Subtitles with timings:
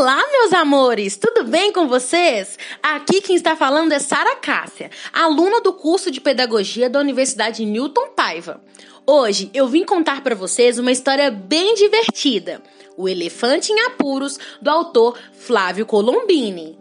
[0.00, 1.18] Olá, meus amores!
[1.18, 2.58] Tudo bem com vocês?
[2.82, 8.08] Aqui quem está falando é Sara Cássia, aluna do curso de Pedagogia da Universidade Newton
[8.16, 8.64] Paiva.
[9.06, 12.62] Hoje eu vim contar para vocês uma história bem divertida:
[12.96, 16.78] O Elefante em Apuros, do autor Flávio Colombini.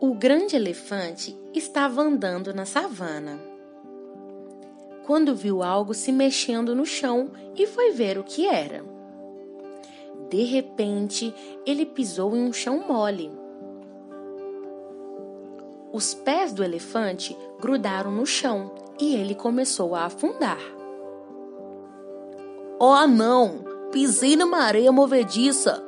[0.00, 3.38] O grande elefante estava andando na savana.
[5.04, 8.89] Quando viu algo se mexendo no chão e foi ver o que era.
[10.30, 11.34] De repente,
[11.66, 13.30] ele pisou em um chão mole.
[15.92, 20.60] Os pés do elefante grudaram no chão e ele começou a afundar.
[22.78, 23.64] Oh, não!
[23.90, 25.84] Pisei numa areia movediça!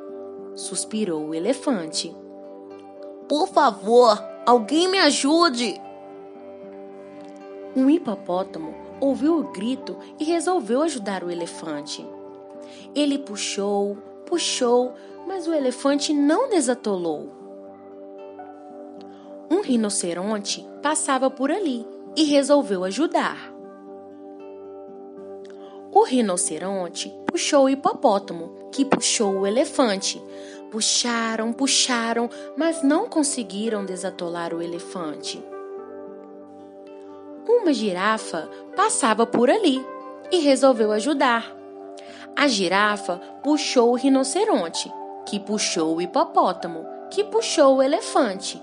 [0.55, 2.13] suspirou o elefante.
[3.29, 5.81] Por favor, alguém me ajude!
[7.75, 12.05] Um hipopótamo ouviu o grito e resolveu ajudar o elefante.
[12.93, 13.97] Ele puxou,
[14.33, 14.95] puxou,
[15.27, 17.29] mas o elefante não desatolou.
[19.47, 23.53] Um rinoceronte passava por ali e resolveu ajudar.
[25.91, 30.19] O rinoceronte puxou o hipopótamo, que puxou o elefante.
[30.71, 35.45] Puxaram, puxaram, mas não conseguiram desatolar o elefante.
[37.47, 39.85] Uma girafa passava por ali
[40.31, 41.62] e resolveu ajudar.
[42.35, 44.91] A girafa puxou o rinoceronte,
[45.25, 48.61] que puxou o hipopótamo, que puxou o elefante.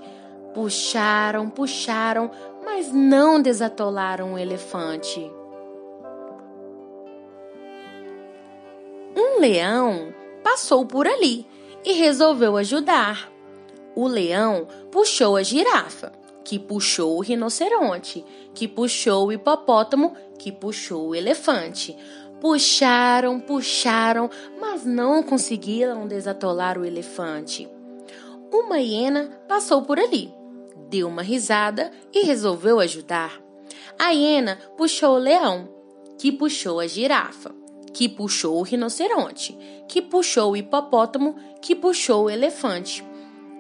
[0.53, 2.31] Puxaram, puxaram,
[2.65, 5.31] mas não desatolaram o elefante.
[9.17, 11.47] Um leão passou por ali
[11.85, 13.31] e resolveu ajudar.
[13.95, 16.13] O leão puxou a girafa,
[16.45, 21.97] que puxou o rinoceronte, que puxou o hipopótamo, que puxou o elefante.
[22.41, 27.69] Puxaram, puxaram, mas não conseguiram desatolar o elefante.
[28.53, 30.33] Uma hiena passou por ali,
[30.89, 33.41] deu uma risada e resolveu ajudar.
[33.99, 35.69] A hiena puxou o leão,
[36.19, 37.55] que puxou a girafa,
[37.93, 39.57] que puxou o rinoceronte,
[39.87, 43.05] que puxou o hipopótamo, que puxou o elefante.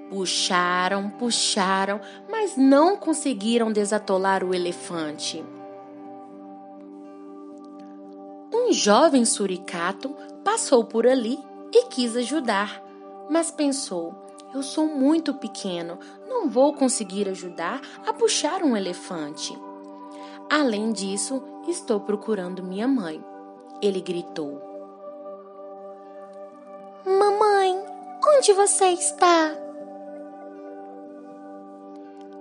[0.09, 2.00] Puxaram, puxaram,
[2.31, 5.44] mas não conseguiram desatolar o elefante.
[8.70, 10.14] Um jovem suricato
[10.44, 11.36] passou por ali
[11.75, 12.81] e quis ajudar,
[13.28, 14.14] mas pensou:
[14.54, 15.98] eu sou muito pequeno,
[16.28, 19.59] não vou conseguir ajudar a puxar um elefante.
[20.48, 23.20] Além disso, estou procurando minha mãe.
[23.82, 24.62] Ele gritou:
[27.04, 27.75] Mamãe,
[28.36, 29.53] onde você está?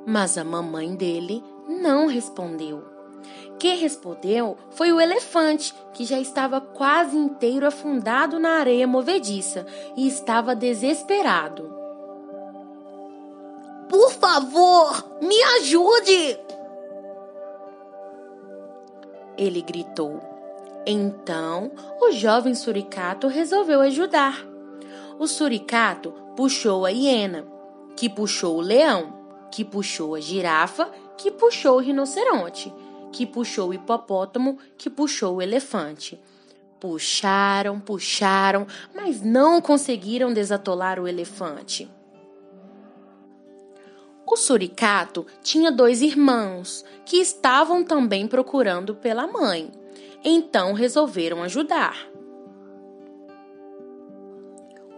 [0.05, 2.98] Mas a mamãe dele não respondeu.
[3.59, 9.65] Quem respondeu foi o elefante, que já estava quase inteiro afundado na areia movediça
[9.97, 11.69] e estava desesperado.
[13.89, 16.39] Por favor, me ajude!
[19.37, 20.21] Ele gritou.
[20.85, 24.45] Então, o jovem suricato resolveu ajudar.
[25.17, 27.45] O suricato puxou a hiena,
[27.97, 29.13] que puxou o leão,
[29.51, 32.73] que puxou a girafa, que puxou o rinoceronte
[33.11, 36.19] que puxou o hipopótamo, que puxou o elefante.
[36.79, 38.65] Puxaram, puxaram,
[38.95, 41.89] mas não conseguiram desatolar o elefante.
[44.25, 49.71] O suricato tinha dois irmãos que estavam também procurando pela mãe,
[50.23, 52.07] então resolveram ajudar.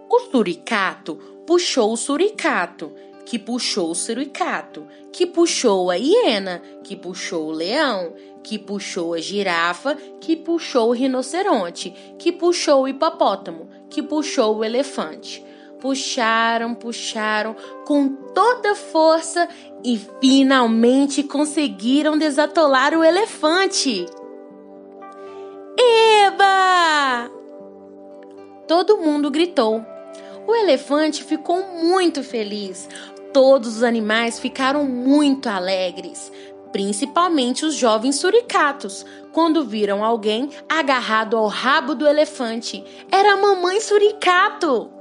[0.10, 1.16] O suricato
[1.48, 2.92] puxou o suricato
[3.26, 9.20] que puxou o suricato, que puxou a hiena, que puxou o leão, que puxou a
[9.20, 15.46] girafa, que puxou o rinoceronte, que puxou o hipopótamo, que puxou o elefante.
[15.80, 17.56] Puxaram, puxaram
[17.86, 19.48] com toda força
[19.84, 24.06] e finalmente conseguiram desatolar o elefante.
[25.78, 27.32] Eba!
[28.68, 29.84] Todo mundo gritou.
[30.48, 32.90] O elefante ficou muito feliz.
[33.34, 36.32] Todos os animais ficaram muito alegres,
[36.72, 42.84] principalmente os jovens suricatos, quando viram alguém agarrado ao rabo do elefante.
[43.12, 44.92] Era a mamãe suricato!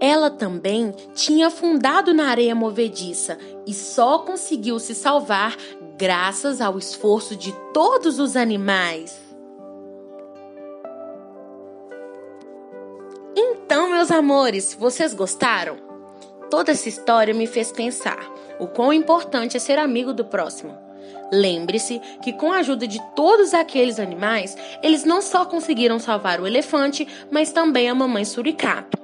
[0.00, 3.36] Ela também tinha afundado na areia movediça
[3.66, 5.56] e só conseguiu se salvar
[5.96, 9.27] graças ao esforço de todos os animais.
[14.08, 15.76] Meus amores, vocês gostaram?
[16.50, 18.18] Toda essa história me fez pensar
[18.58, 20.74] o quão importante é ser amigo do próximo.
[21.30, 26.46] Lembre-se que, com a ajuda de todos aqueles animais, eles não só conseguiram salvar o
[26.46, 28.96] elefante, mas também a mamãe suricato.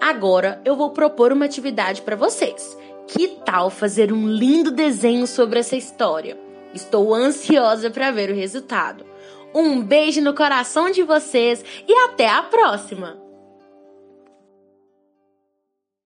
[0.00, 2.76] Agora eu vou propor uma atividade para vocês.
[3.06, 6.36] Que tal fazer um lindo desenho sobre essa história?
[6.74, 9.06] Estou ansiosa para ver o resultado.
[9.54, 13.27] Um beijo no coração de vocês e até a próxima!